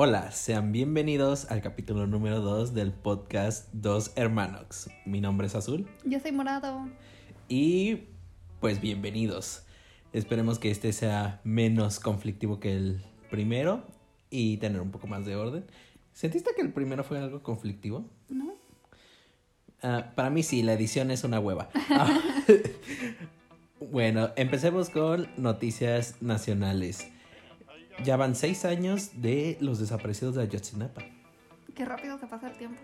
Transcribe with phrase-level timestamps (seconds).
[0.00, 4.88] Hola, sean bienvenidos al capítulo número 2 del podcast Dos Hermanos.
[5.04, 6.88] Mi nombre es Azul Yo soy morado.
[7.48, 8.04] y
[8.60, 9.64] pues bienvenidos.
[10.12, 13.82] Esperemos que este sea menos conflictivo que el primero
[14.30, 15.64] y tener un poco más de orden.
[16.12, 18.08] ¿Sentiste que el primero fue algo conflictivo?
[18.28, 18.54] ¿No?
[19.82, 21.70] Ah, para mí sí, la edición es una hueva.
[23.80, 27.08] Bueno, empecemos con noticias nacionales.
[28.04, 31.02] Ya van seis años de los desaparecidos de Ayotzinapa.
[31.74, 32.80] Qué rápido se pasa el tiempo.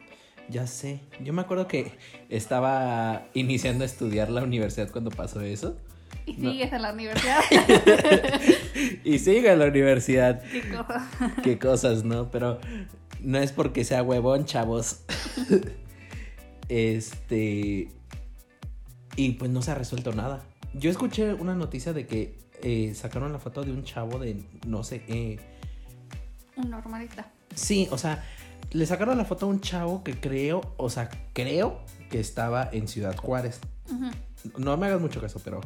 [0.48, 1.00] Ya sé.
[1.22, 1.92] Yo me acuerdo que
[2.28, 5.78] estaba iniciando a estudiar la universidad cuando pasó eso.
[6.26, 6.50] Y No.
[6.50, 7.40] sigues en la universidad.
[9.04, 10.42] y sigo en la universidad.
[10.50, 11.10] Qué cosa.
[11.42, 12.30] Qué cosas, ¿no?
[12.30, 12.58] Pero
[13.20, 15.04] no es porque sea huevón, chavos.
[16.68, 17.88] este.
[19.16, 20.42] Y pues no se ha resuelto nada.
[20.74, 24.82] Yo escuché una noticia de que eh, sacaron la foto de un chavo de, no
[24.82, 25.38] sé, eh,
[26.56, 27.30] Un normalista.
[27.54, 28.24] Sí, o sea,
[28.70, 32.88] le sacaron la foto a un chavo que creo, o sea, creo que estaba en
[32.88, 33.60] Ciudad Juárez.
[34.56, 35.60] No me hagas mucho caso, pero.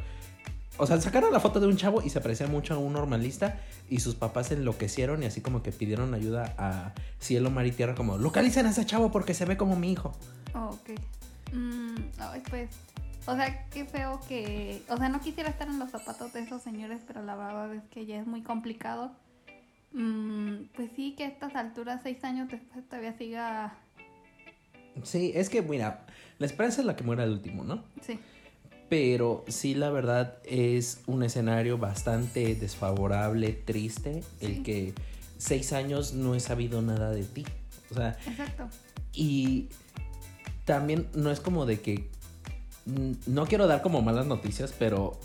[0.77, 3.61] O sea, sacaron la foto de un chavo y se parecía mucho a un normalista
[3.89, 7.95] y sus papás enloquecieron y así como que pidieron ayuda a cielo, mar y tierra
[7.95, 10.13] como, localicen a ese chavo porque se ve como mi hijo.
[10.55, 10.91] Oh, ok.
[11.53, 12.71] Mm, ay, pues.
[13.29, 14.81] O sea, qué feo que.
[14.89, 17.85] O sea, no quisiera estar en los zapatos de esos señores, pero la verdad es
[17.91, 19.13] que ya es muy complicado.
[19.93, 23.77] Mm, pues sí, que a estas alturas, seis años después, todavía siga.
[25.03, 26.07] Sí, es que, mira,
[26.39, 27.85] la esperanza es la que muera el último, ¿no?
[28.01, 28.19] Sí.
[28.89, 34.95] Pero sí, la verdad es un escenario bastante desfavorable, triste, el que
[35.37, 37.45] seis años no he sabido nada de ti.
[37.91, 38.71] O sea, Exacto.
[39.13, 39.69] y
[40.65, 42.09] también no es como de que
[43.27, 45.19] no quiero dar como malas noticias, pero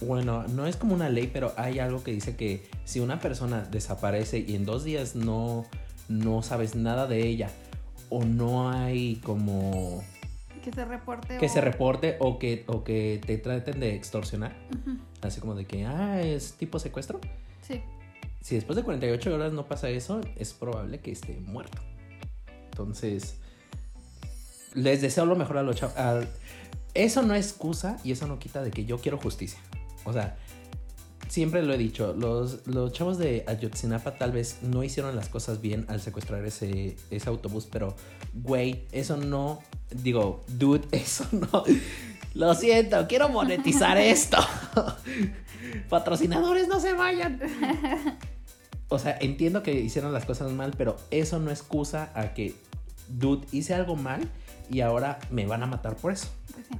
[0.00, 3.62] bueno, no es como una ley, pero hay algo que dice que si una persona
[3.62, 5.64] desaparece y en dos días no,
[6.08, 7.50] no sabes nada de ella
[8.10, 10.02] o no hay como
[10.62, 11.36] Que se reporte.
[11.38, 14.54] que o- se reporte o que, o que te traten de extorsionar,
[15.20, 17.20] así como de que, ah, es tipo secuestro.
[17.66, 17.82] Sí.
[18.40, 21.78] Si después de 48 horas no pasa eso, es probable que esté muerto.
[22.70, 23.36] Entonces,
[24.74, 25.96] les deseo lo mejor a los chavos.
[25.96, 26.20] a-
[26.94, 29.58] Eso no es excusa y eso no quita de que yo quiero justicia.
[30.04, 30.36] O sea,
[31.28, 35.60] siempre lo he dicho, los, los chavos de Ayotzinapa tal vez no hicieron las cosas
[35.60, 37.96] bien al secuestrar ese, ese autobús, pero,
[38.34, 41.64] güey, eso no, digo, dude, eso no.
[42.34, 44.36] Lo siento, quiero monetizar esto.
[45.88, 47.40] Patrocinadores, no se vayan.
[48.88, 52.54] O sea, entiendo que hicieron las cosas mal, pero eso no excusa a que,
[53.08, 54.28] dude, hice algo mal
[54.70, 56.28] y ahora me van a matar por eso.
[56.52, 56.74] Pues sí.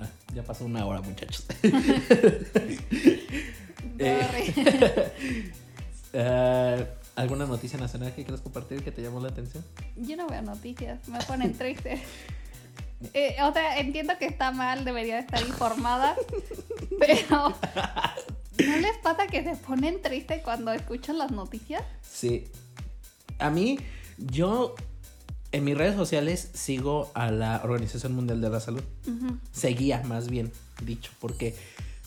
[0.00, 1.46] Ah, ya pasó una hora, muchachos.
[6.12, 9.64] Eh, ¿Alguna noticia nacional que quieras compartir que te llamó la atención?
[9.96, 12.02] Yo no veo noticias, me ponen triste.
[13.14, 16.16] Eh, o sea, entiendo que está mal, debería de estar informada,
[16.98, 17.54] pero
[18.66, 21.82] ¿no les pasa que se ponen tristes cuando escuchan las noticias?
[22.02, 22.48] Sí.
[23.38, 23.78] A mí,
[24.18, 24.74] yo
[25.52, 28.82] en mis redes sociales sigo a la Organización Mundial de la Salud.
[29.52, 30.52] Seguía, más bien
[30.84, 31.54] dicho, porque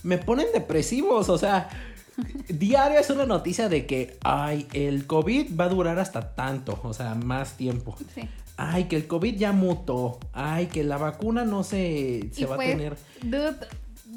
[0.03, 1.69] me ponen depresivos, o sea,
[2.47, 6.93] diario es una noticia de que, ay, el COVID va a durar hasta tanto, o
[6.93, 7.95] sea, más tiempo.
[8.13, 8.27] Sí.
[8.55, 10.19] Ay, que el COVID ya mutó.
[10.31, 12.95] Ay, que la vacuna no se, se va a tener.
[13.23, 13.55] Dude,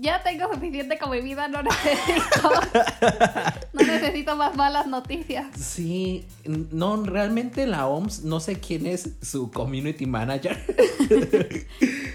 [0.01, 2.51] ya tengo suficiente con mi vida, no necesito.
[3.73, 5.47] No necesito más malas noticias.
[5.59, 10.57] Sí, no, realmente la OMS, no sé quién es su community manager.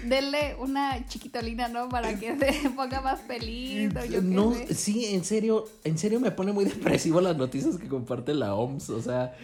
[0.04, 1.88] Denle una chiquitolina, ¿no?
[1.88, 3.90] Para que se ponga más feliz.
[3.96, 4.74] o yo qué No, sé.
[4.74, 8.90] sí, en serio, en serio me pone muy depresivo las noticias que comparte la OMS.
[8.90, 9.34] O sea,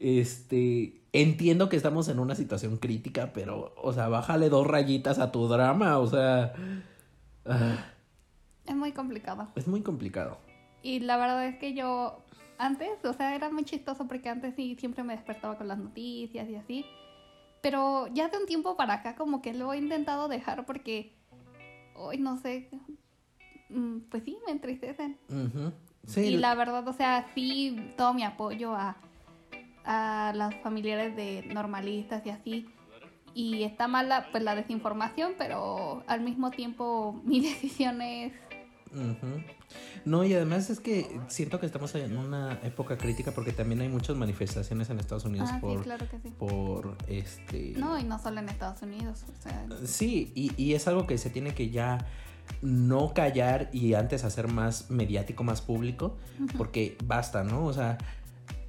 [0.00, 5.32] este, entiendo que estamos en una situación crítica, pero, o sea, bájale dos rayitas a
[5.32, 5.98] tu drama.
[5.98, 6.52] O sea,
[8.66, 9.48] Es muy complicado.
[9.56, 10.38] es muy complicado.
[10.82, 12.22] Y la verdad es que yo
[12.58, 16.48] antes, o sea, era muy chistoso porque antes sí siempre me despertaba con las noticias
[16.48, 16.86] y así.
[17.62, 21.12] Pero ya de un tiempo para acá como que lo he intentado dejar porque
[21.94, 22.70] hoy no sé,
[23.68, 25.18] mm, pues sí, me entristecen.
[26.06, 28.96] Sí, Y la verdad, o sea, sí, todo mi apoyo a,
[29.84, 32.68] a las familiares de normalistas y así.
[33.34, 38.32] Y está mala pues la desinformación, pero al mismo tiempo mi decisión es.
[40.04, 43.88] No, y además es que siento que estamos en una época crítica porque también hay
[43.88, 46.28] muchas manifestaciones en Estados Unidos Ah, por, sí, claro que sí.
[46.36, 47.74] por este...
[47.76, 49.24] No, y no solo en Estados Unidos.
[49.28, 52.04] O sea, Sí, y, y es algo que se tiene que ya
[52.62, 56.16] no callar y antes hacer más mediático, más público,
[56.58, 57.64] porque basta, ¿no?
[57.64, 57.96] O sea,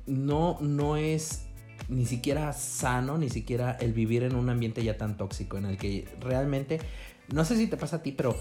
[0.05, 1.47] no, no es
[1.89, 5.77] ni siquiera sano, ni siquiera el vivir en un ambiente ya tan tóxico, en el
[5.77, 6.79] que realmente,
[7.33, 8.35] no sé si te pasa a ti, pero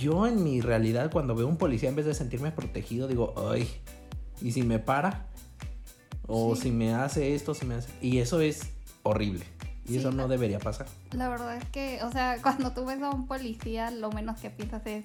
[0.00, 3.68] yo en mi realidad cuando veo un policía, en vez de sentirme protegido, digo, ay,
[4.40, 5.26] ¿y si me para?
[6.26, 6.62] O Sí.
[6.62, 7.88] si me hace esto, si me hace...
[8.00, 8.60] Y eso es
[9.02, 9.44] horrible.
[9.84, 10.86] Y Sí, eso no debería pasar.
[11.10, 14.48] La verdad es que, o sea, cuando tú ves a un policía, lo menos que
[14.50, 15.04] piensas es,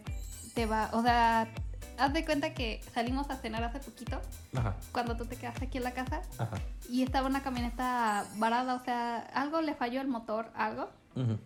[0.53, 1.49] te va, o sea,
[1.97, 4.21] haz de cuenta que salimos a cenar hace poquito,
[4.55, 6.57] Ajá, cuando tú te quedaste aquí en la casa, ajá.
[6.89, 11.37] y estaba una camioneta varada, o sea, algo le falló el motor, algo, ujú.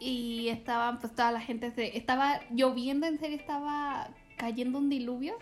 [0.00, 5.36] y estaban, pues toda la gente, se, estaba lloviendo, en serio, estaba cayendo un diluvio,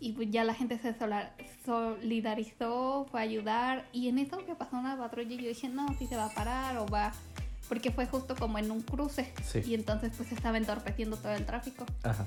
[0.00, 0.94] y pues ya la gente se
[1.64, 3.84] solidarizó, fue a ayudar.
[3.92, 6.34] Y en eso que pasó una patrulla y yo dije, no, si se va a
[6.34, 7.12] parar o va...
[7.68, 9.30] Porque fue justo como en un cruce.
[9.44, 9.60] Sí.
[9.66, 11.84] Y entonces pues estaba entorpeciendo todo el tráfico.
[12.02, 12.24] Ajá.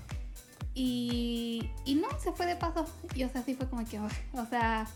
[0.73, 2.85] Y, y no, se fue de paso.
[3.15, 4.87] Y o sea, sí fue como que, o sea,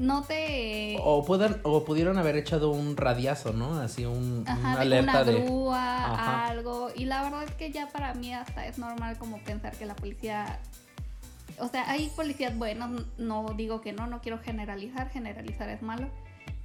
[0.00, 0.96] no te...
[1.00, 3.80] O, puedan, o pudieron haber echado un radiazo, ¿no?
[3.80, 5.40] Así un, Ajá, una de alerta una de...
[5.40, 6.46] grúa, Ajá.
[6.48, 6.90] algo.
[6.94, 9.96] Y la verdad es que ya para mí hasta es normal como pensar que la
[9.96, 10.58] policía...
[11.58, 16.08] O sea, hay policías buenos, no digo que no, no quiero generalizar, generalizar es malo.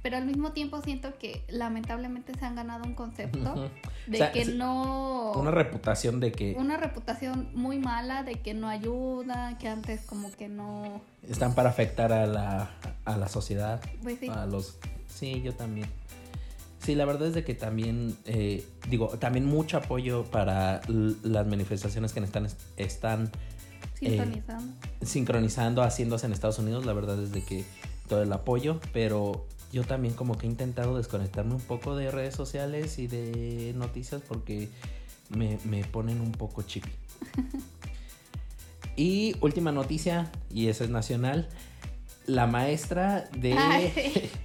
[0.04, 3.70] Pero al mismo tiempo siento que lamentablemente se han ganado un concepto
[4.06, 5.32] de O sea, que no...
[5.32, 10.30] Una reputación de que una reputación muy mala, de que no ayuda, que antes como
[10.30, 11.00] que no...
[11.26, 12.70] están para afectar a la,
[13.06, 14.28] a la sociedad, Pues sí.
[14.28, 14.76] a los...
[15.08, 15.88] Sí, yo también.
[16.80, 22.12] Sí, la verdad es de que también, eh, digo, también mucho apoyo para las manifestaciones
[22.12, 22.46] que están,
[22.76, 23.30] están
[23.94, 24.74] Sintonizando.
[25.02, 26.84] sincronizando, haciéndose en Estados Unidos.
[26.84, 27.64] La verdad es de que
[28.06, 32.34] todo el apoyo, pero yo también como que he intentado desconectarme un poco de redes
[32.34, 34.68] sociales y de noticias porque
[35.30, 36.92] me, me ponen un poco chippy.
[38.96, 41.48] y última noticia, y esa es nacional,
[42.26, 44.12] la maestra de...
[44.14, 44.30] Sí.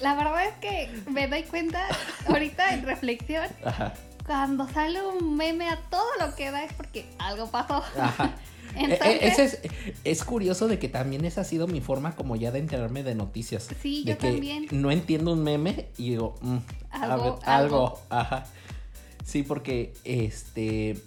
[0.00, 1.84] La verdad es que me doy cuenta
[2.28, 7.10] ahorita en reflexión Ajá, cuando sale un meme a todo lo que da es porque
[7.18, 7.82] algo pasó.
[7.98, 8.36] ajá.
[8.76, 9.58] Entonces, eh, ese es,
[10.04, 13.14] es curioso de que también esa ha sido mi forma como ya de enterarme de
[13.14, 13.68] noticias.
[13.82, 14.66] Sí, de yo que también.
[14.70, 16.56] no entiendo un meme y digo, mm,
[16.90, 17.40] a Algo, ver, algo.
[17.46, 18.46] algo, ajá.
[19.24, 20.98] Sí, porque este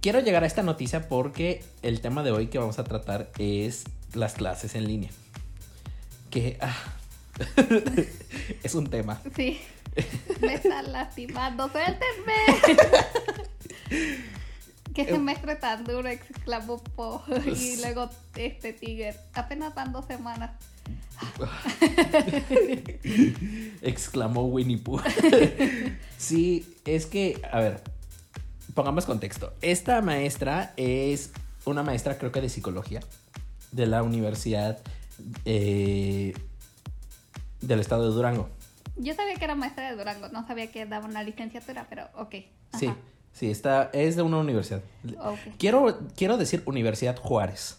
[0.00, 3.84] quiero llegar a esta noticia porque el tema de hoy que vamos a tratar es
[4.14, 5.10] las clases en línea.
[6.30, 6.76] Que ah,
[8.62, 9.20] es un tema.
[9.34, 9.58] Sí.
[10.40, 11.68] Me están lastimando.
[11.70, 12.34] ¡Suéltenme!
[14.96, 15.06] ¿Qué Eh.
[15.12, 16.08] semestre tan duro?
[16.08, 17.22] exclamó Po.
[17.46, 19.14] Y luego este Tiger.
[19.34, 20.52] Apenas van dos semanas.
[23.82, 25.00] exclamó Winnie Pooh.
[26.18, 27.82] sí, es que, a ver,
[28.74, 29.52] pongamos contexto.
[29.60, 31.30] Esta maestra es
[31.66, 33.00] una maestra, creo que de psicología,
[33.72, 34.78] de la Universidad
[35.44, 36.32] eh,
[37.60, 38.48] del Estado de Durango.
[38.96, 40.28] Yo sabía que era maestra de Durango.
[40.28, 42.34] No sabía que daba una licenciatura, pero ok.
[42.72, 42.78] Ajá.
[42.78, 42.90] Sí,
[43.36, 44.80] sí, está, es de una universidad.
[45.58, 47.78] Quiero, quiero decir Universidad Juárez.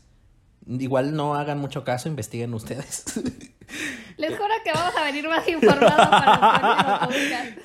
[0.68, 3.06] Igual no hagan mucho caso, investiguen ustedes.
[4.18, 7.10] Les juro que vamos a venir más informados para.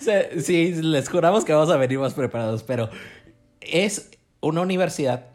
[0.00, 2.90] Sí, sí, les juramos que vamos a venir más preparados, pero
[3.60, 4.10] es
[4.40, 5.26] una universidad,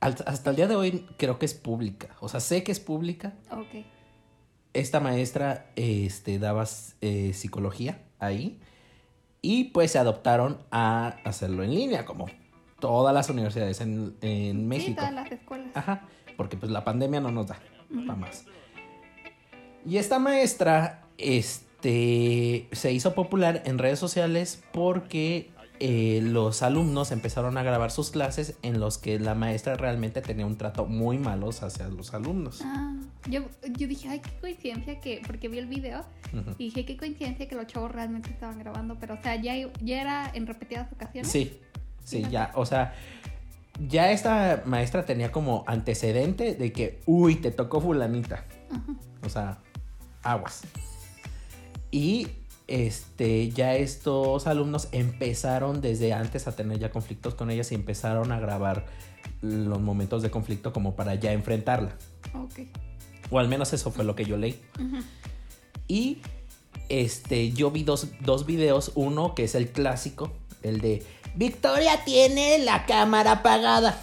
[0.00, 3.34] hasta el día de hoy creo que es pública, o sea, sé que es pública.
[3.50, 3.84] Ok.
[4.72, 6.64] Esta maestra este, daba
[7.00, 8.58] eh, psicología ahí
[9.44, 12.26] y pues se adoptaron a hacerlo en línea, como
[12.80, 14.96] todas las universidades en, en Sí, México.
[14.96, 15.68] todas las escuelas.
[15.74, 16.06] Ajá,
[16.38, 17.58] porque pues la pandemia no nos da
[18.06, 18.46] para más.
[19.86, 27.58] Y esta maestra, este, se hizo popular en redes sociales porque eh, los alumnos empezaron
[27.58, 31.48] a grabar sus clases en los que la maestra realmente tenía un trato muy malo
[31.48, 32.60] hacia los alumnos.
[32.64, 32.96] Ah,
[33.28, 33.42] yo,
[33.76, 36.04] yo dije, ay, qué coincidencia que, porque vi el video
[36.58, 40.00] y dije, qué coincidencia que los chavos realmente estaban grabando, pero o sea, ya, ya
[40.00, 41.30] era en repetidas ocasiones.
[41.30, 41.58] Sí,
[42.04, 42.94] sí, ya, o sea,
[43.88, 48.44] ya esta maestra tenía como antecedente de que, uy, te tocó fulanita.
[49.24, 49.58] O sea,
[50.22, 50.62] aguas.
[51.90, 52.28] Y
[52.66, 58.32] este, ya estos alumnos empezaron desde antes a tener ya conflictos con ellas y empezaron
[58.32, 58.86] a grabar
[59.42, 61.96] los momentos de conflicto como para ya enfrentarla.
[62.34, 62.66] Ok.
[63.30, 64.60] O al menos eso fue lo que yo leí.
[65.88, 66.18] Y
[66.88, 68.92] este, yo vi dos, dos videos.
[68.94, 71.02] Uno que es el clásico, el de
[71.34, 74.00] Victoria tiene la cámara apagada.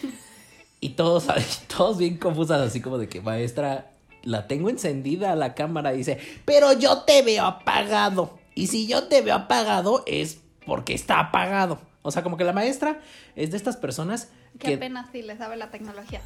[0.80, 1.26] y todos,
[1.76, 3.90] todos bien confusos, así como de que maestra,
[4.22, 5.94] la tengo encendida la cámara.
[5.94, 8.38] Y dice, pero yo te veo apagado.
[8.54, 11.78] Y si yo te veo apagado es porque está apagado.
[12.02, 13.00] O sea, como que la maestra
[13.36, 16.20] es de estas personas Que que apenas sí le sabe la tecnología.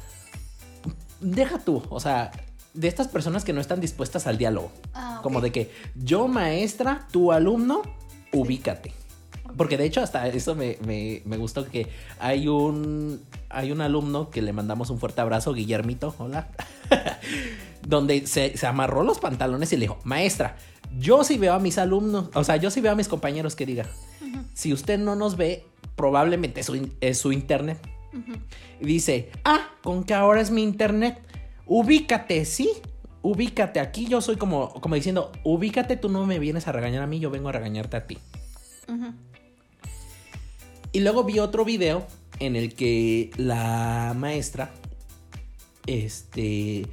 [1.19, 2.31] deja tú, o sea,
[2.73, 4.71] de estas personas que no están dispuestas al diálogo.
[4.93, 5.19] Ah.
[5.23, 7.81] Como de que yo maestra, tu alumno,
[8.31, 8.93] ubícate.
[9.57, 11.87] Porque de hecho hasta eso me, me- me gustó que
[12.19, 16.47] hay un, hay un alumno que le mandamos un fuerte abrazo, Guillermito, hola,
[17.87, 20.55] donde se, se amarró los pantalones y le dijo, maestra,
[20.97, 23.65] yo sí veo a mis alumnos, o sea, yo sí veo a mis compañeros que
[23.65, 23.85] diga,
[24.53, 27.79] si usted no nos ve, probablemente es su, es su internet.
[28.79, 31.19] Y dice, ah, con que ahora es mi internet.
[31.65, 32.69] Ubícate, ¿sí?
[33.21, 33.79] Ubícate.
[33.79, 37.19] Aquí yo soy como, como diciendo, ubícate, tú no me vienes a regañar a mí,
[37.19, 38.19] yo vengo a regañarte a ti.
[40.91, 42.05] Y luego vi otro video
[42.39, 44.71] en el que la maestra,
[45.87, 46.85] este,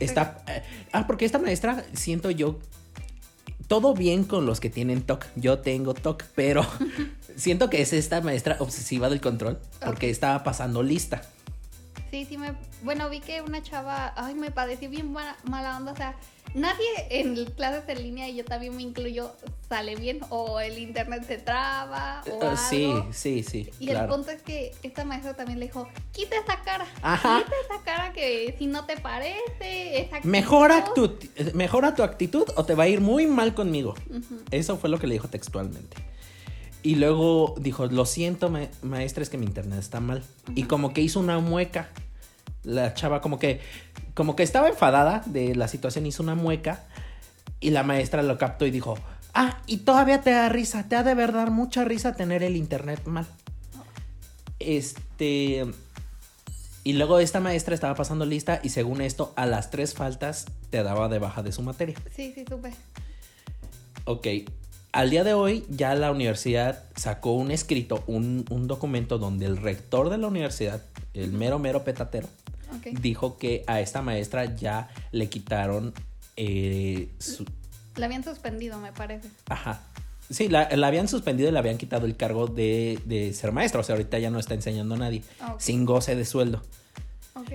[0.00, 0.42] está...
[0.48, 0.62] eh,
[0.92, 2.58] ah, porque esta maestra, siento yo,
[3.66, 5.26] todo bien con los que tienen TOC.
[5.36, 6.66] Yo tengo TOC, pero
[7.36, 11.22] siento que es esta maestra obsesiva del control porque estaba pasando lista.
[12.10, 12.54] Sí, sí me...
[12.82, 14.12] Bueno, vi que una chava...
[14.16, 15.92] Ay, me pareció bien mala, mala onda.
[15.92, 16.14] O sea,
[16.56, 19.32] nadie en clases en línea, y yo también me incluyo,
[19.68, 20.20] sale bien.
[20.30, 22.56] O el internet se traba, o Eh, algo.
[22.56, 23.70] sí, sí, sí.
[23.78, 26.86] Y el punto es que esta maestra también le dijo, quita esa cara.
[27.02, 27.38] Ajá.
[27.44, 30.30] Quita esa cara que si no te parece, esa actitud".
[30.30, 31.18] Mejora tu,
[31.54, 33.94] mejora tu actitud o te va a ir muy mal conmigo.
[34.50, 35.96] Eso fue lo que le dijo textualmente.
[36.82, 40.22] Y luego dijo, lo siento, ma- maestra, es que mi internet está mal.
[40.54, 41.88] Y como que hizo una mueca.
[42.66, 43.60] La chava como que,
[44.12, 46.84] como que estaba enfadada de la situación, hizo una mueca.
[47.60, 48.98] Y la maestra lo captó y dijo,
[49.32, 52.56] ah, y todavía te da risa, te ha de ver dar mucha risa tener el
[52.56, 53.26] internet mal.
[54.58, 55.64] Este...
[56.84, 60.84] Y luego esta maestra estaba pasando lista y según esto, a las tres faltas te
[60.84, 61.96] daba de baja de su materia.
[62.14, 62.72] Sí, sí, supe.
[64.04, 64.28] Ok,
[64.92, 69.56] al día de hoy ya la universidad sacó un escrito, un, un documento donde el
[69.56, 70.80] rector de la universidad,
[71.12, 72.28] el mero mero petatero,
[73.00, 75.92] Dijo que a esta maestra ya le quitaron
[76.36, 77.44] eh, su...
[77.96, 79.28] La habían suspendido, me parece.
[79.48, 79.82] Ajá.
[80.28, 83.80] Sí, la, la habían suspendido y le habían quitado el cargo de, de ser maestra.
[83.80, 85.22] O sea, ahorita ya no está enseñando a nadie.
[85.40, 85.54] Ah.
[85.58, 86.62] Sin goce de sueldo.
[87.34, 87.52] Ok.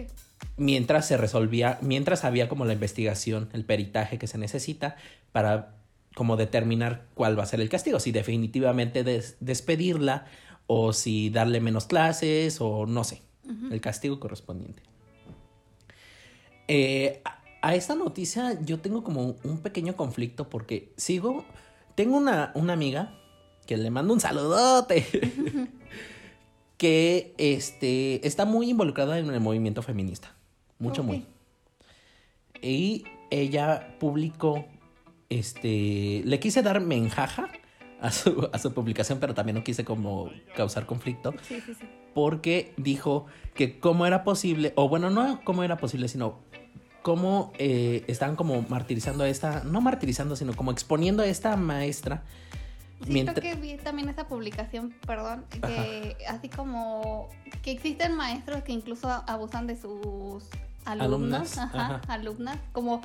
[0.58, 4.96] mientras se resolvía, mientras había como la investigación, el peritaje que se necesita
[5.32, 5.76] para
[6.16, 10.26] como determinar cuál va a ser el castigo, si definitivamente des- despedirla
[10.68, 13.22] o si darle menos clases o no sé,
[13.72, 14.84] el castigo correspondiente.
[16.68, 17.22] Eh,
[17.62, 21.46] a, esta noticia yo tengo como un pequeño conflicto porque sigo,
[21.96, 23.18] tengo una, una amiga
[23.66, 25.06] que le mando un saludote.
[26.78, 30.34] que este, está muy involucrada en el movimiento feminista.
[30.80, 31.28] Mucho, muy.
[32.60, 34.66] Y ella publicó,
[35.30, 37.52] este, le quise dar menjaja
[38.02, 41.86] a su, a su publicación, pero también no quise como causar conflicto, Sí, sí, sí.
[42.16, 46.40] porque dijo que cómo era posible, o bueno, no cómo era posible, sino
[47.02, 52.24] cómo eh, estaban como martirizando a esta, no martirizando, sino como exponiendo a esta maestra.
[53.04, 57.30] Siento mientras- que vi también esa publicación, perdón, que así como
[57.64, 60.44] que existen maestros que incluso abusan de sus
[60.86, 62.02] alumnos, Alumnas, ajá, ajá.
[62.14, 63.02] alumnas, como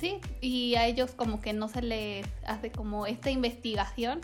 [0.00, 4.20] sí, y a ellos como que no se les hace como esta investigación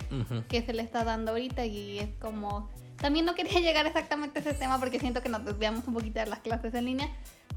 [0.49, 4.43] que se le está dando ahorita y es como también no quería llegar exactamente a
[4.43, 7.09] ese tema porque siento que nos desviamos un poquito de las clases en línea,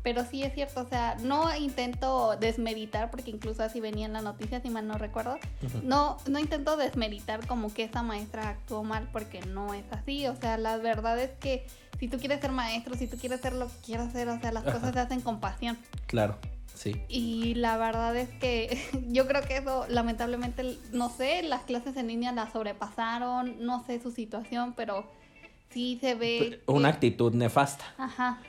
[0.03, 4.21] pero sí es cierto, o sea, no intento desmeritar porque incluso así venía en la
[4.21, 5.37] noticia, si mal no recuerdo,
[5.83, 10.25] no, no intento desmeritar como que esa maestra actuó mal porque no es así.
[10.27, 11.67] O sea, la verdad es que
[11.99, 14.51] si tú quieres ser maestro, si tú quieres hacer lo que quieras hacer, o sea,
[14.51, 14.73] las Ajá.
[14.73, 15.77] cosas se hacen con pasión.
[16.07, 16.37] Claro,
[16.73, 16.99] sí.
[17.07, 22.07] Y la verdad es que yo creo que eso, lamentablemente, no sé, las clases en
[22.07, 25.05] línea la sobrepasaron, no sé su situación, pero
[25.73, 26.61] sí se ve.
[26.67, 27.85] Una que- actitud nefasta.
[27.97, 28.41] Ajá.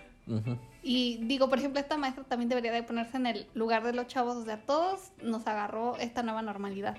[0.82, 4.06] Y digo, por ejemplo, esta maestra también debería de ponerse en el lugar de los
[4.08, 6.96] chavos, o sea, todos nos agarró esta nueva normalidad.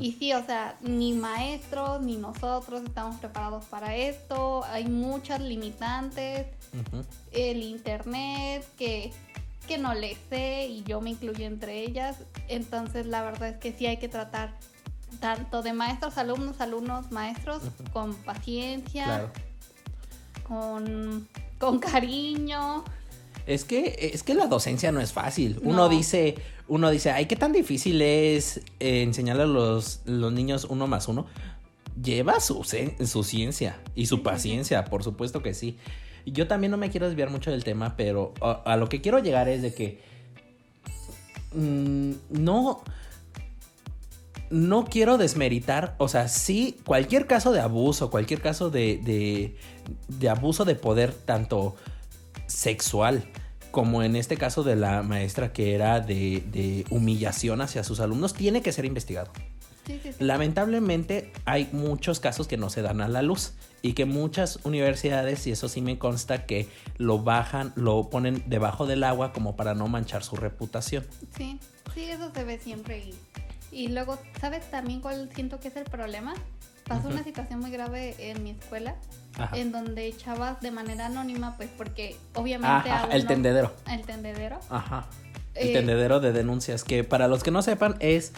[0.00, 4.62] Y sí, o sea, ni maestros ni nosotros estamos preparados para esto.
[4.66, 6.46] Hay muchas limitantes.
[7.32, 9.12] El internet, que,
[9.66, 12.18] que no le sé y yo me incluyo entre ellas.
[12.46, 14.54] Entonces, la verdad es que sí hay que tratar
[15.18, 19.30] tanto de maestros, alumnos, alumnos, maestros, con paciencia, Claro.
[20.44, 22.84] Con, con cariño.
[23.46, 25.58] Es que, es que la docencia no es fácil.
[25.62, 25.88] Uno No.
[25.88, 26.36] dice,
[26.68, 31.08] uno dice, ay, qué tan difícil es eh, enseñarle a los, los niños uno más
[31.08, 31.26] uno.
[32.02, 35.76] Lleva su, su ciencia y su paciencia, por supuesto que sí.
[36.26, 39.18] Yo también no me quiero desviar mucho del tema, pero a, a lo que quiero
[39.18, 40.00] llegar es de que
[41.52, 42.82] mm, no,
[44.50, 49.56] no quiero desmeritar, o sea, sí, cualquier caso de abuso, cualquier caso de, de,
[50.08, 51.76] de abuso de poder, tanto
[52.46, 53.24] sexual
[53.70, 58.32] como en este caso de la maestra que era de, de humillación hacia sus alumnos,
[58.32, 59.32] tiene que ser investigado.
[59.84, 60.24] Sí, sí, sí.
[60.24, 65.46] Lamentablemente hay muchos casos que no se dan a la luz y que muchas universidades,
[65.48, 69.74] y eso sí me consta, que lo bajan, lo ponen debajo del agua como para
[69.74, 71.04] no manchar su reputación.
[71.36, 71.58] Sí,
[71.94, 72.98] sí, eso se ve siempre.
[72.98, 73.14] Y,
[73.74, 76.34] y luego, ¿sabes también cuál siento que es el problema?
[76.86, 78.94] Pasó una situación muy grave en mi escuela,
[79.38, 79.56] Ajá.
[79.56, 82.90] en donde chavas de manera anónima, pues porque obviamente...
[82.90, 83.74] Ajá, el tendedero.
[83.90, 84.60] El tendedero.
[84.68, 85.06] Ajá.
[85.54, 88.32] El Eh, tendedero de denuncias, que para los que no sepan es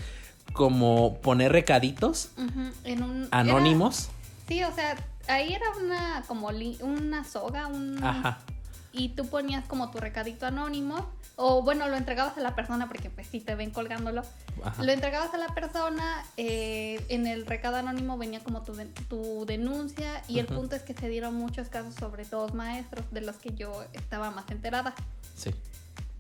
[0.53, 3.23] como poner recaditos ujú, en un...
[3.25, 4.11] era- anónimos.
[4.47, 4.97] sí, o sea,
[5.29, 8.03] ahí era una como li- una soga, un...
[8.03, 8.39] Ajá.
[8.97, 13.11] Y tú ponías como tu recadito anónimo o bueno lo entregabas a la persona porque
[13.11, 14.23] pues si te ven colgándolo
[14.65, 14.83] Ajá.
[14.83, 19.45] lo entregabas a la persona eh, en el recado anónimo venía como tu, de- tu
[19.47, 20.55] denuncia y el Ujú.
[20.55, 24.31] punto es que se dieron muchos casos sobre todo maestros de los que yo estaba
[24.31, 24.95] más enterada
[25.37, 25.51] Sí.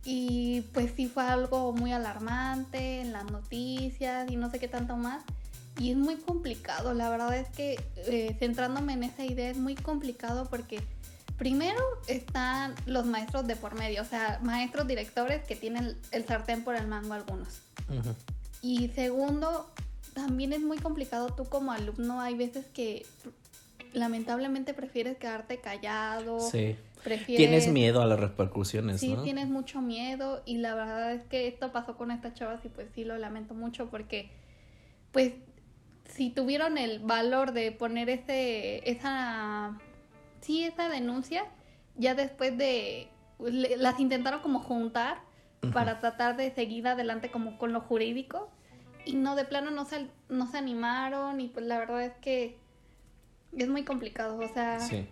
[0.04, 4.96] y pues sí fue algo muy alarmante en las noticias y no sé qué tanto
[4.96, 5.22] más.
[5.78, 9.74] Y es muy complicado, la verdad es que eh, centrándome en esa idea es muy
[9.74, 10.82] complicado porque
[11.38, 16.64] primero están los maestros de por medio, o sea, maestros directores que tienen el sartén
[16.64, 17.60] por el mango algunos.
[18.62, 19.70] Y segundo,
[20.14, 23.04] también es muy complicado tú como alumno, hay veces que
[23.92, 26.76] lamentablemente prefieres quedarte callado, Sí.
[27.04, 27.36] prefieres...
[27.48, 29.22] Tienes miedo a las repercusiones, Sí, ¿no?
[29.22, 32.88] tienes mucho miedo y la verdad es que esto pasó con estas chavas y pues
[32.94, 34.30] sí lo lamento mucho porque
[35.12, 35.32] pues
[36.14, 39.78] si tuvieron el valor de poner ese esa
[40.40, 41.44] sí esa denuncia
[41.96, 43.08] ya después de
[43.40, 45.18] le- las intentaron como juntar
[45.72, 48.48] para tratar de seguir adelante como con lo jurídico
[49.04, 52.56] y no de plano no se no se animaron y pues la verdad es que
[53.56, 55.06] es muy complicado, o sea, Sí.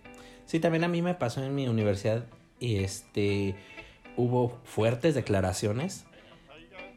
[0.47, 2.25] Sí, también a mí me pasó en mi universidad
[2.61, 3.55] y este
[4.17, 6.05] hubo fuertes declaraciones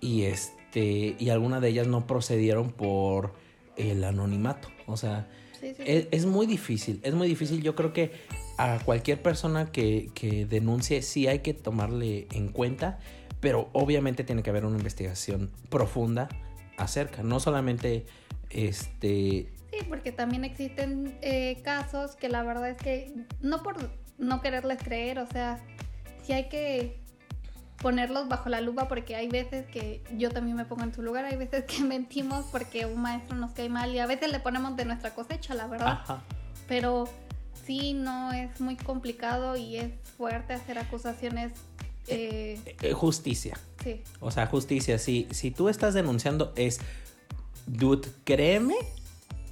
[0.01, 3.33] y este y algunas de ellas no procedieron por
[3.77, 5.27] el anonimato, o sea,
[5.59, 5.83] sí, sí, sí.
[5.85, 7.61] es, es muy difícil, es muy difícil.
[7.61, 8.11] Yo creo que
[8.57, 12.99] a cualquier persona que, que denuncie sí hay que tomarle en cuenta,
[13.39, 16.27] pero obviamente tiene que haber una investigación profunda
[16.77, 18.05] acerca, no solamente
[18.49, 23.75] este Sí, porque también existen eh, casos que la verdad es que no por
[24.17, 25.59] no quererles creer, o sea,
[26.23, 26.99] sí hay que
[27.81, 31.25] ponerlos bajo la lupa porque hay veces que yo también me pongo en su lugar,
[31.25, 34.75] hay veces que mentimos porque un maestro nos cae mal y a veces le ponemos
[34.75, 35.99] de nuestra cosecha, la verdad.
[36.01, 36.21] ajá,
[36.67, 37.07] Pero
[37.65, 41.51] sí, no, es muy complicado y es fuerte hacer acusaciones.
[42.07, 43.57] eh, eh, justicia.
[43.83, 46.79] sí, O sea, justicia, si, si tú estás denunciando es,
[47.67, 48.75] dude, créeme,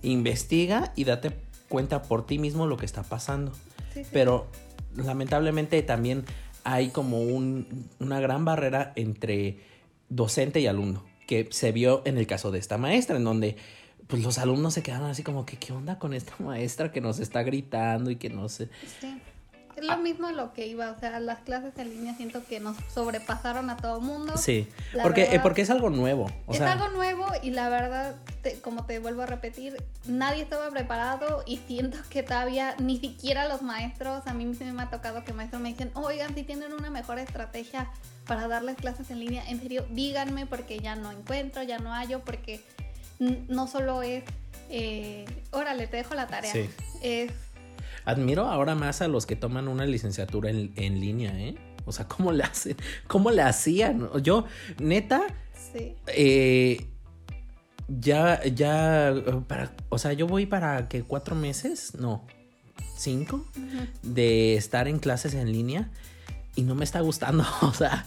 [0.01, 1.31] investiga y date
[1.69, 3.51] cuenta por ti mismo lo que está pasando.
[3.93, 4.09] sí, sí.
[4.13, 4.47] Pero
[4.95, 6.23] lamentablemente también
[6.65, 9.59] hay como un- una gran barrera entre
[10.09, 13.55] docente y alumno, que se vio en el caso de esta maestra, en donde
[14.07, 17.19] pues los alumnos se quedaron así como que, ¿qué onda con esta maestra que nos
[17.19, 18.49] está gritando y que no?
[18.49, 18.67] Sí.
[19.77, 22.77] Es lo mismo lo que iba, o sea, las clases en línea siento que nos
[22.93, 24.37] sobrepasaron a todo mundo.
[24.37, 26.29] Sí, La porque, eh, porque es algo nuevo.
[26.45, 30.43] O es sea, algo nuevo y la verdad, te- como te vuelvo a repetir, nadie
[30.43, 34.89] estaba preparado y siento que todavía ni siquiera los maestros, a mí sí me ha
[34.89, 37.89] tocado que maestros me dicen, oigan, si tienen una mejor estrategia
[38.25, 42.21] para darles clases en línea, en serio, díganme porque ya no encuentro, ya no hallo,
[42.21, 42.61] porque
[43.19, 44.23] no solo es,
[44.69, 46.69] eh, órale, te dejo la tarea, Sí.
[47.01, 47.31] es
[48.05, 51.55] Admiro ahora más a los que toman una licenciatura en, en línea, ¿eh?
[51.85, 52.77] O sea, ¿cómo le hacen?
[53.07, 54.09] ¿Cómo le hacían?
[54.21, 54.45] Yo,
[54.79, 55.23] neta,
[55.73, 55.95] Sí.
[56.07, 56.85] eh,
[57.87, 59.13] ya, ya,
[59.47, 62.25] para, o sea, yo voy para que cuatro meses, no,
[62.97, 63.45] cinco,
[64.01, 65.91] de estar en clases en línea
[66.55, 67.45] y no me está gustando.
[67.61, 68.05] O sea,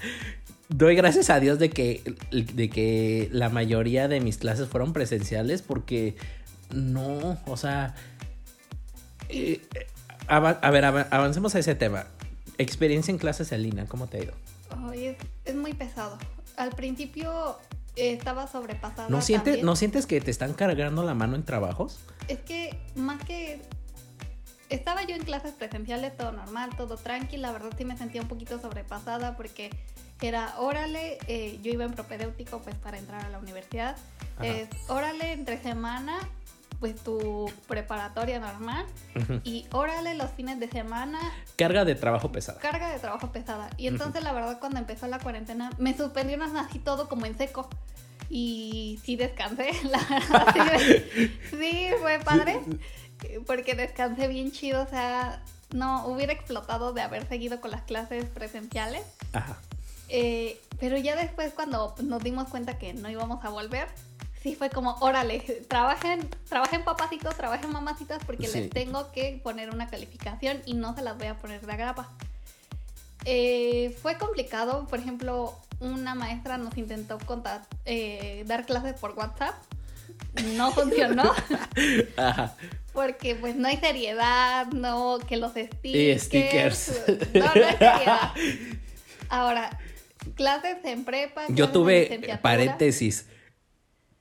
[0.68, 5.62] doy gracias a Dios de que, de que la mayoría de mis clases fueron presenciales
[5.62, 6.16] porque
[6.74, 7.94] no, o sea,
[9.28, 9.86] eh, eh,
[10.26, 12.06] a ver, ava- avancemos a ese tema.
[12.58, 14.32] Experiencia en clases en línea, ¿cómo te ha ido?
[14.90, 16.18] Ay, es, es muy pesado.
[16.56, 17.56] Al principio
[17.96, 19.08] eh, estaba sobrepasada.
[19.08, 19.66] ¿No sientes, también.
[19.66, 22.00] ¿No sientes que te están cargando la mano en trabajos?
[22.26, 23.60] Es que más que
[24.68, 28.28] estaba yo en clases presenciales, todo normal, todo tranqui, la verdad sí me sentía un
[28.28, 29.70] poquito sobrepasada porque
[30.20, 33.96] era, órale, eh, yo iba en propedéutico pues para entrar a la universidad,
[34.42, 36.18] es, órale, entre semana
[36.80, 38.86] pues tu preparatoria normal
[39.42, 41.18] y órale los fines de semana
[41.56, 42.60] Carga de trabajo pesada.
[42.60, 43.68] carga de trabajo pesada.
[43.76, 47.68] Y entonces la verdad cuando empezó la cuarentena me suspendieron así todo como en seco.
[48.30, 50.78] Y sí descansé, la verdad.
[50.78, 52.60] Sí, sí, fue padre.
[53.46, 54.82] Porque descansé bien chido.
[54.82, 59.02] O sea, no hubiera explotado de haber seguido con las clases presenciales.
[59.32, 59.56] Ajá.
[60.10, 63.88] Eh, pero ya después cuando nos dimos cuenta que no íbamos a volver,
[64.42, 68.60] sí fue como, órale, trabajen, trabajen papacitos, trabajen mamacitas porque Sí.
[68.60, 72.08] les tengo que poner una calificación y no se las voy a poner de agrapa.
[73.24, 79.54] Eh, fue complicado, por ejemplo, una maestra nos intentó contar, eh, dar clases por WhatsApp,
[80.56, 81.32] no funcionó
[82.16, 82.54] Ajá.
[82.92, 85.94] porque pues no hay seriedad, no, que los stickers.
[85.94, 86.92] Y stickers.
[87.34, 88.30] No, no hay seriedad.
[89.28, 89.78] Ahora,
[90.34, 91.42] clases en prepa.
[91.48, 92.40] Yo tuve licenciatura.
[92.40, 93.26] paréntesis.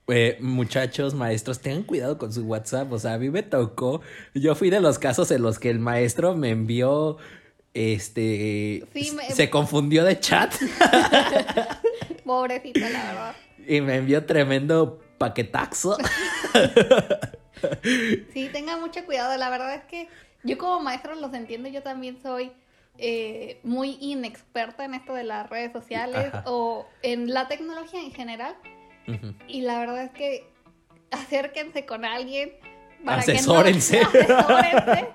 [0.08, 2.90] Eh, muchachos, maestros, tengan cuidado con su WhatsApp.
[2.92, 4.00] O sea, a mí me tocó.
[4.34, 7.18] Yo fui de los casos en los que el maestro me envió.
[7.74, 8.84] Este.
[8.94, 10.52] Sí, me- Se confundió de chat
[12.24, 13.36] Pobrecito, la verdad.
[13.66, 15.96] y me envió tremendo paquetaxo.
[18.32, 19.36] Sí, tengan mucho cuidado.
[19.36, 20.08] La verdad es que
[20.44, 21.68] yo como maestro los entiendo.
[21.68, 22.52] Yo también soy
[22.98, 26.44] eh, muy inexperta en esto de las redes sociales Ajá.
[26.46, 28.54] o en la tecnología en general.
[29.48, 30.46] Y la verdad es que
[31.10, 32.52] acérquense con alguien.
[33.06, 34.00] Asesórense.
[34.12, 35.08] Que no, asesórense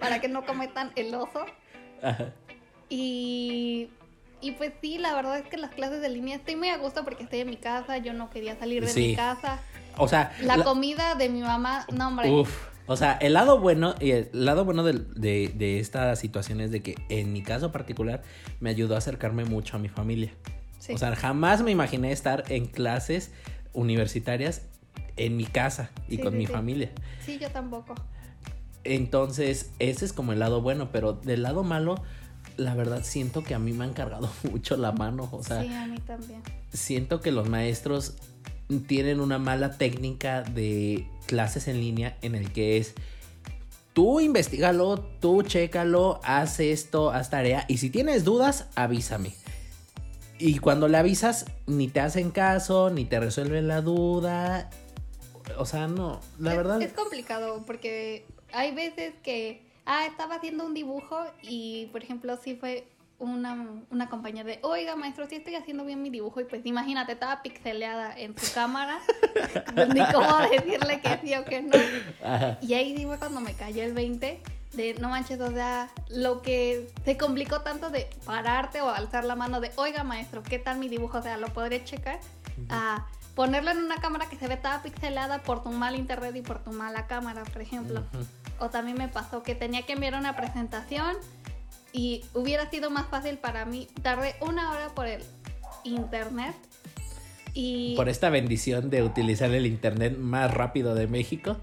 [0.00, 1.44] para que no cometan el oso.
[2.02, 2.32] Ajá.
[2.88, 3.88] Y,
[4.40, 7.04] y pues sí, la verdad es que las clases de línea estoy muy a gusto
[7.04, 7.98] porque estoy en mi casa.
[7.98, 9.08] Yo no quería salir de Sí.
[9.08, 9.60] mi casa.
[9.96, 10.32] O sea.
[10.42, 12.30] La, la- comida de mi mamá, no, hombre.
[12.30, 12.68] Uf.
[12.86, 16.82] O sea, el lado bueno, el lado bueno del- de, de esta situación es de
[16.82, 18.22] que en mi caso particular
[18.60, 20.32] me ayudó a acercarme mucho a mi familia.
[20.82, 20.94] Sí.
[20.94, 23.30] O sea, jamás me imaginé estar en clases
[23.72, 24.62] universitarias
[25.16, 26.90] en mi casa y Sí, con sí, mi familia.
[27.24, 27.94] Sí, yo tampoco.
[28.82, 31.94] Entonces, ese es como el lado bueno, pero del lado malo,
[32.56, 35.28] la verdad siento que a mí me han cargado mucho la mano.
[35.30, 36.42] O sea, sí, a mí también.
[36.72, 38.14] siento que los maestros
[38.88, 42.94] tienen una mala técnica de clases en línea en el que es
[43.92, 49.34] tú investigalo, tú chécalo, haz esto, haz tarea y si tienes dudas, avísame.
[50.44, 54.68] Y cuando le avisas, ni te hacen caso, ni te resuelven la duda.
[55.56, 56.82] O sea, no, la es, verdad.
[56.82, 62.56] Es complicado porque hay veces que, ah, estaba haciendo un dibujo y, por ejemplo, sí
[62.56, 62.88] fue
[63.20, 66.40] una, una compañera de, oiga, maestro, sí estoy haciendo bien mi dibujo.
[66.40, 68.98] Y pues imagínate, estaba pixeleada en su cámara.
[69.76, 71.78] pues, ni cómo decirle que sí o que no.
[72.24, 72.58] Ajá.
[72.62, 74.40] Y ahí sí fue cuando me cayó el 20
[74.72, 79.36] de, no manches, o sea, lo que se complicó tanto de pararte o alzar la
[79.36, 81.18] mano de, oiga, maestro, ¿qué tal mi dibujo?
[81.18, 82.20] O sea, ¿lo podré checar?
[82.68, 86.42] A ponerlo en una cámara que se ve toda pixelada por tu mal internet y
[86.42, 88.02] por tu mala cámara, por ejemplo.
[88.58, 91.16] O también me pasó que tenía que enviar una presentación
[91.92, 93.88] y hubiera sido más fácil para mí.
[94.02, 95.22] Tardé una hora por el
[95.84, 96.54] internet
[97.54, 97.94] y...
[97.96, 101.56] Por esta bendición de utilizar el internet más rápido de México.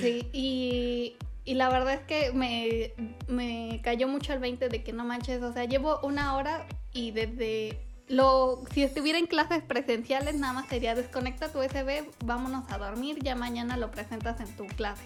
[0.00, 2.92] Sí, y, y la verdad es que me,
[3.28, 7.12] me cayó mucho el 20 de que no manches, o sea, llevo una hora y
[7.12, 12.78] desde lo, si estuviera en clases presenciales nada más sería desconecta tu USB, vámonos a
[12.78, 15.04] dormir, ya mañana lo presentas en tu clase.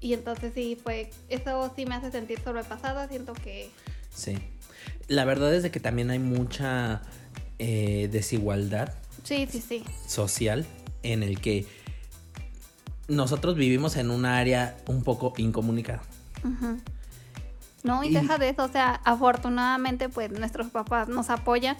[0.00, 3.70] Y entonces sí fue, eso sí me hace sentir sobrepasada, siento que
[4.14, 4.38] Sí.
[5.08, 7.02] La verdad es de que también hay mucha
[7.58, 8.94] eh, desigualdad
[9.24, 9.84] sí, sí, sí.
[10.06, 10.66] social
[11.02, 11.66] en el que
[13.12, 16.02] nosotros vivimos en un área un poco incomunicada.
[17.82, 21.76] No, y, Y- deja de eso, o sea, afortunadamente pues nuestros papás nos apoyan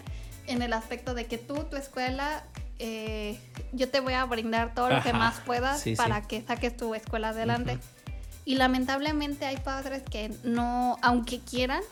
[0.47, 2.45] en el aspecto de que tú, tu escuela,
[2.79, 3.40] eh,
[3.73, 6.27] yo te voy a brindar todo lo que más puedas sí, para sí.
[6.29, 7.75] que saques tu escuela adelante.
[7.75, 7.83] Ujú.
[8.45, 11.83] Y lamentablemente hay padres que no, aunque quieran,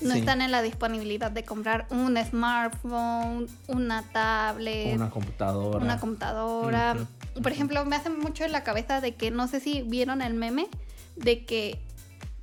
[0.00, 0.20] no Sí.
[0.20, 5.84] están en la disponibilidad de comprar un smartphone, una tablet, Una computadora.
[5.84, 6.96] una computadora.
[7.42, 10.34] Por ejemplo, me hace mucho en la cabeza de que no sé si vieron el
[10.34, 10.68] meme
[11.16, 11.80] de que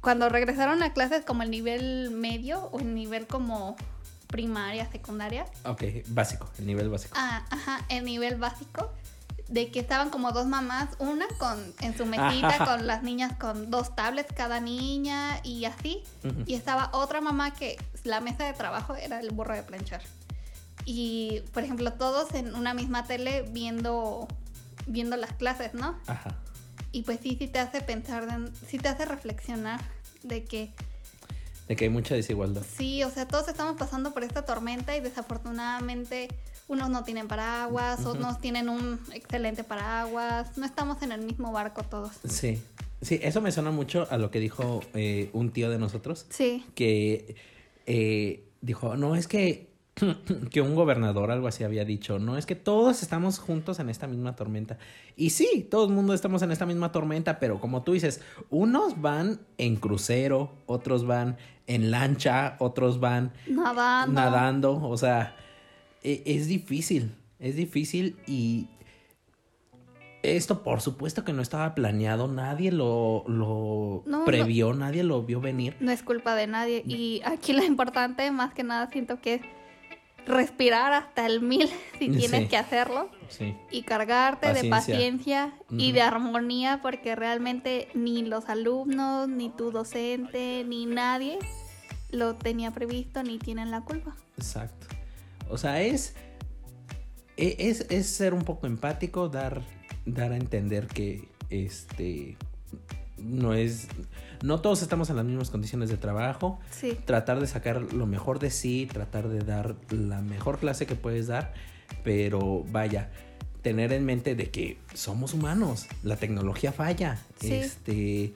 [0.01, 3.75] cuando regresaron a clases como el nivel medio o el nivel como
[4.27, 7.13] primaria, secundaria, Ok, básico, el nivel básico.
[7.17, 8.91] ah, ajá, el nivel básico,
[9.47, 12.65] de que estaban como dos mamás, una con en su mesita Ajá.
[12.65, 16.03] con las niñas con dos tablets cada niña y así,
[16.47, 20.01] y estaba otra mamá que la mesa de trabajo era el burro de planchar.
[20.85, 24.27] Y, por ejemplo, todos en una misma tele viendo
[24.87, 25.95] viendo las clases, ¿no?
[26.05, 26.35] Ajá.
[26.91, 29.81] Y pues sí, sí te hace pensar, de- sí te hace reflexionar
[30.23, 30.71] de que
[31.67, 32.63] De que hay mucha desigualdad.
[32.77, 36.27] sí, o sea, todos estamos pasando por esta tormenta y desafortunadamente
[36.67, 38.09] unos no tienen paraguas, Ujú.
[38.09, 42.11] otros tienen un excelente paraguas, no estamos en el mismo barco todos.
[42.27, 42.61] Sí.
[43.01, 46.25] Sí, eso me suena mucho a lo que dijo eh, un tío de nosotros.
[46.29, 47.35] Sí, que
[47.85, 49.67] eh, dijo, no, es que
[50.51, 54.07] que un gobernador algo así había dicho, no es que todos estamos juntos en esta
[54.07, 54.77] misma tormenta.
[55.15, 59.01] Y sí, todo el mundo estamos en esta misma tormenta, pero como tú dices, unos
[59.01, 64.13] van en crucero, otros van en lancha, otros van Nadando.
[64.13, 65.35] nadando, o sea,
[66.03, 68.67] e- es difícil, es difícil y
[70.23, 74.25] esto por supuesto que no estaba planeado, nadie lo, lo No, no.
[74.25, 75.75] previó, nadie lo vio venir.
[75.79, 76.83] No es culpa de nadie.
[76.85, 79.41] Y aquí lo importante, más que nada, siento que es
[80.25, 81.67] respirar hasta el mil
[81.99, 82.47] si tienes Sí.
[82.47, 83.09] que hacerlo.
[83.29, 83.55] Sí.
[83.71, 85.53] Y cargarte de Paciencia.
[85.71, 91.39] y de armonía, porque realmente ni los alumnos, ni tu docente, ni nadie
[92.11, 94.15] lo tenía previsto ni tienen la culpa.
[94.37, 94.87] Exacto.
[95.49, 96.15] O sea, es,
[97.37, 99.61] e- es, es ser un poco empático, dar,
[100.05, 102.37] dar a entender que este
[103.17, 103.87] no es.
[104.43, 106.59] No todos estamos en las mismas condiciones de trabajo.
[106.71, 106.97] Sí.
[107.05, 111.27] Tratar de sacar lo mejor de sí, tratar de dar la mejor clase que puedes
[111.27, 111.53] dar.
[112.03, 113.09] Pero vaya,
[113.61, 115.87] tener en mente de que somos humanos.
[116.03, 117.17] La tecnología falla.
[117.39, 117.53] Sí.
[117.53, 118.33] Este.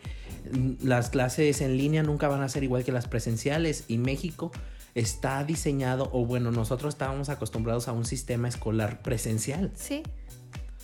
[0.82, 3.86] Las clases en línea nunca van a ser igual que las presenciales.
[3.88, 4.52] Y México
[4.96, 9.72] está diseñado, o bueno, nosotros estábamos acostumbrados a un sistema escolar presencial.
[9.76, 10.04] Sí.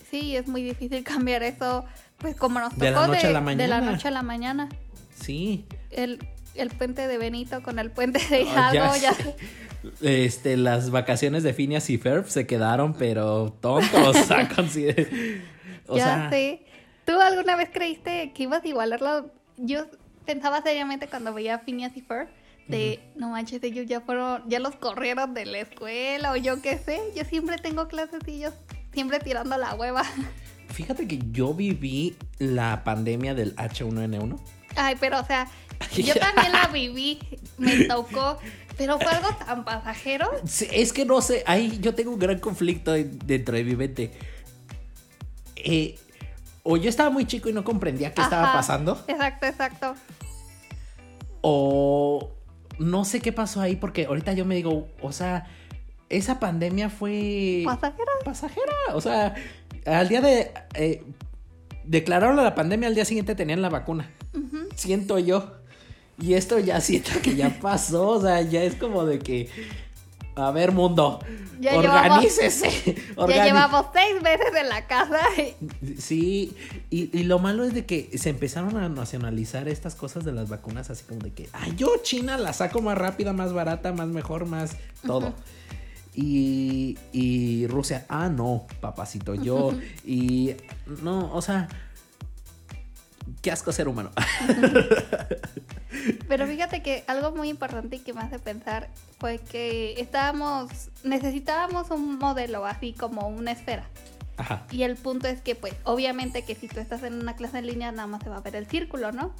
[0.09, 1.85] Sí, es muy difícil cambiar eso,
[2.17, 3.91] pues como nos tocó De la noche a la de la mañana.
[3.91, 4.69] noche a la mañana.
[5.19, 5.65] Sí.
[5.91, 6.19] El,
[6.55, 9.35] el puente de Benito con el puente de Ah, Hidalgo, ya, sé.
[10.01, 14.15] Este, las vacaciones de Phineas y Ferb se quedaron, pero tontos.
[14.31, 15.41] a consider-
[15.87, 16.61] o ya sea, sé.
[17.05, 19.31] ¿Tú alguna vez creíste que ibas a igualarlo?
[19.57, 19.85] Yo
[20.25, 22.27] pensaba seriamente cuando veía a Phineas y Ferb
[22.67, 26.79] de, no manches, ellos ya fueron, ya los corrieron de la escuela o yo qué
[26.79, 26.99] sé.
[27.15, 28.53] Yo siempre tengo clases y ellos
[28.91, 30.03] siempre tirando la hueva.
[30.69, 34.39] fíjate que yo viví la pandemia del H1N1.
[34.75, 35.47] Ay, pero o sea,
[35.95, 37.19] yo también la viví,
[37.57, 38.37] me tocó,
[38.77, 40.29] pero fue algo tan pasajero.
[40.45, 43.75] Sí, Es que no sé, ahí yo tengo un gran conflicto de- dentro de mi
[43.75, 44.11] mente.
[45.55, 45.97] Eh,
[46.63, 49.03] o yo estaba muy chico y no comprendía qué estaba pasando.
[49.07, 49.95] Exacto, exacto.
[51.41, 52.31] O
[52.79, 55.47] no sé qué pasó ahí porque ahorita yo me digo, o sea,
[56.09, 58.11] esa pandemia fue Pasajera.
[58.23, 58.73] pasajera.
[58.93, 59.35] O sea,
[59.85, 60.51] al día de...
[60.73, 61.03] eh,
[61.83, 64.09] declararon la pandemia, al día siguiente tenían la vacuna.
[64.75, 65.51] Siento yo.
[66.21, 68.09] Y esto ya siento que ya pasó.
[68.09, 69.49] O sea, ya es como de que...
[70.37, 71.19] A ver, mundo.
[71.61, 72.69] Ya organícese.
[73.15, 75.19] Ya organi- llevamos seis meses en la casa.
[75.37, 76.53] y- Sí,
[76.89, 80.49] y, y lo malo es de que se empezaron a nacionalizar estas cosas de las
[80.49, 84.09] vacunas, así como de que, ay, yo China la saco más rápida, más barata, más
[84.09, 84.75] mejor, más
[85.07, 85.33] todo.
[86.13, 89.71] y, y Rusia, ah, no, papacito, yo.
[90.05, 90.55] y
[91.01, 91.69] no, o sea,
[93.41, 94.11] qué asco ser humano.
[96.27, 101.89] Pero fíjate que algo muy importante y que me hace pensar fue que estábamos, necesitábamos
[101.91, 103.85] un modelo así como una esfera.
[104.37, 104.65] Ajá.
[104.71, 107.67] Y el punto es que, pues, obviamente que si tú estás en una clase en
[107.67, 109.33] línea, nada más se va a ver el círculo, ¿no?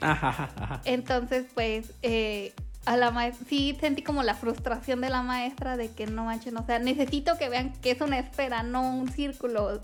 [0.00, 0.82] Ajá, ajá, ajá.
[0.84, 2.52] Entonces, pues, eh,
[2.84, 6.56] a la maestra, sí sentí como la frustración de la maestra de que no manchen,
[6.56, 9.80] o sea, necesito que vean que es una esfera, no un círculo.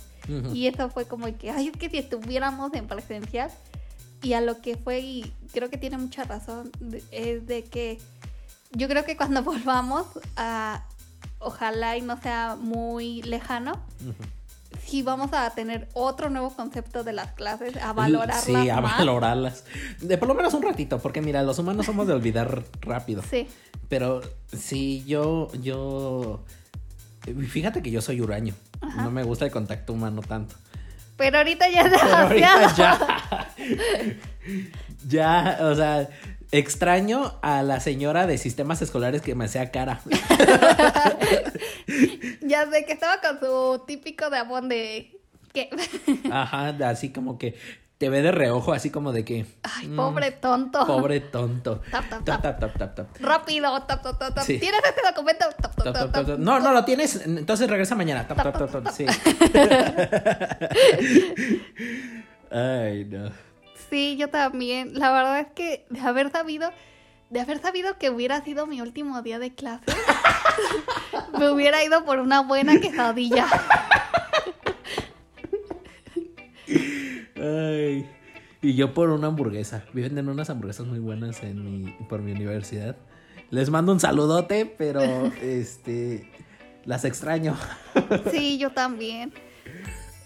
[0.52, 3.50] Y eso fue como que, ay, es que si estuviéramos en presencial,
[4.22, 6.70] y a lo que fue, y creo que tiene mucha razón,
[7.10, 7.98] es de que
[8.72, 10.06] yo creo que cuando volvamos
[10.36, 10.84] a,
[11.38, 13.80] ojalá y no sea muy lejano.
[14.84, 18.98] Sí vamos a tener otro nuevo concepto de las clases, a valorarlas Sí, a más.
[18.98, 19.64] valorarlas.
[20.00, 23.22] De por lo menos un ratito, porque mira, los humanos somos de olvidar rápido.
[23.28, 23.46] Sí,
[23.88, 24.20] Pero
[24.56, 26.44] sí, yo, yo.
[27.48, 28.54] Fíjate que yo soy huraño.
[28.80, 29.02] Ajá.
[29.02, 30.54] No me gusta el contacto humano tanto.
[31.16, 33.06] pero ahorita ya es Pero ahorita demasiado.
[33.08, 33.48] ya.
[35.08, 36.08] ya, o sea,
[36.50, 40.00] extraño a la señora de sistemas escolares que me hacía cara.
[42.42, 45.20] Ya sé que estaba con su típico de amor de
[45.52, 45.68] que
[46.32, 47.56] Ajá, así como que
[47.98, 49.44] te ve de reojo, así como de que.
[49.64, 50.86] ay, mm, pobre tonto.
[50.86, 51.80] Pobre tonto.
[51.90, 53.16] Tap, tap, Tap, tap.
[53.20, 54.46] Rápido, tap, tap, tap.
[54.46, 55.46] ¿Tienes este documento?
[55.60, 56.12] Tap, tap.
[56.12, 56.28] tap.
[56.38, 58.26] No, no lo tienes, entonces regresa mañana.
[58.26, 58.88] Tap, tap, tap, tap.
[58.94, 59.04] Sí.
[62.50, 63.30] Ay, no.
[63.90, 64.98] Sí, yo también.
[64.98, 66.70] La verdad es que de haber sabido,
[67.30, 69.84] de haber sabido que hubiera sido mi último día de clase,
[71.38, 73.46] me hubiera ido por una buena quesadilla.
[77.36, 78.08] Ay.
[78.60, 79.84] Y yo por una hamburguesa.
[79.92, 82.96] Venden unas hamburguesas muy buenas en mi, por mi universidad.
[83.50, 85.00] Les mando un saludote, pero
[85.40, 86.28] este
[86.84, 87.56] las extraño.
[88.30, 89.32] Sí, yo también.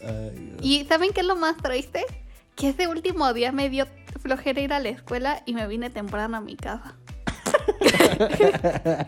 [0.01, 0.63] Ay, no.
[0.63, 2.05] ¿Y saben qué es lo más triste?
[2.57, 3.87] Que ese último día me dio
[4.21, 6.97] flojera ir a la escuela y me vine temprano a mi casa.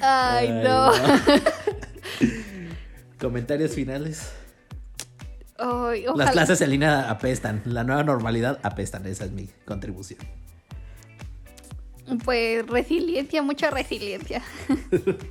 [0.00, 0.90] Ay, no.
[3.20, 4.32] Comentarios finales.
[5.58, 7.62] Ay, Las clases en línea apestan.
[7.64, 9.06] La nueva normalidad apestan.
[9.06, 10.20] Esa es mi contribución.
[12.24, 14.42] Pues resiliencia, mucha resiliencia.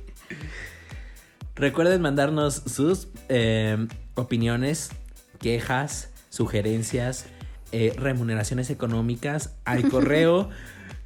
[1.54, 4.90] Recuerden mandarnos sus eh, opiniones,
[5.38, 7.26] quejas, sugerencias,
[7.70, 10.50] eh, remuneraciones económicas al correo.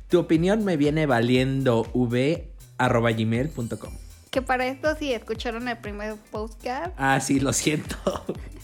[0.08, 3.92] tu opinión me viene valiendo v arroba gmail.com.
[4.30, 7.96] Que para esto, si escucharon el primer podcast, Ah, sí, lo siento.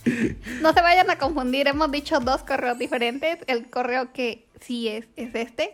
[0.61, 1.67] no se vayan a confundir.
[1.67, 3.37] Hemos dicho dos correos diferentes.
[3.47, 5.71] El correo que sí es, es este.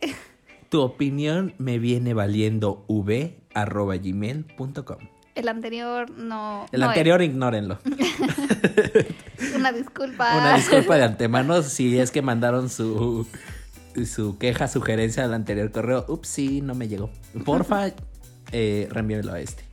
[0.70, 4.98] Tu opinión me viene valiendo v arroba gmail.com.
[5.36, 6.66] El anterior no.
[6.72, 6.90] El no es.
[6.90, 7.80] anterior, ignórenlo.
[9.56, 10.38] Una disculpa.
[10.38, 13.26] Una disculpa de antemano si es que mandaron su,
[14.06, 16.06] su queja, sugerencia al anterior correo.
[16.08, 17.10] Ups, sí, no me llegó.
[17.46, 17.88] Porfa,
[18.52, 19.64] eh, a este.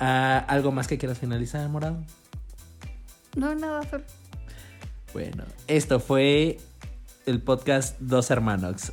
[0.00, 2.02] Ah, ¿Algo más que quieras finalizar, Morado?
[3.36, 4.04] No, nada, solo.
[5.12, 6.58] Bueno, esto fue
[7.24, 8.92] el podcast Dos Hermanos.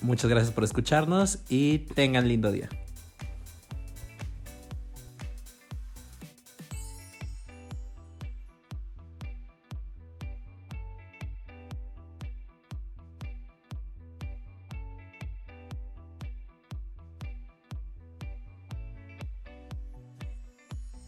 [0.00, 2.68] Muchas gracias por escucharnos y tengan lindo día.